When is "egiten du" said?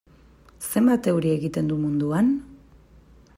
1.33-1.77